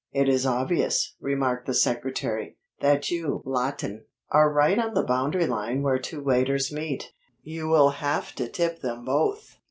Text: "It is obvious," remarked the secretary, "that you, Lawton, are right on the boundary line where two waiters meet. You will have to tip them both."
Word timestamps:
"It 0.11 0.27
is 0.27 0.47
obvious," 0.47 1.15
remarked 1.21 1.67
the 1.67 1.75
secretary, 1.75 2.57
"that 2.79 3.11
you, 3.11 3.43
Lawton, 3.45 4.05
are 4.31 4.51
right 4.51 4.79
on 4.79 4.95
the 4.95 5.03
boundary 5.05 5.45
line 5.45 5.83
where 5.83 5.99
two 5.99 6.23
waiters 6.23 6.71
meet. 6.71 7.11
You 7.43 7.67
will 7.67 7.91
have 7.91 8.33
to 8.37 8.49
tip 8.49 8.81
them 8.81 9.05
both." 9.05 9.57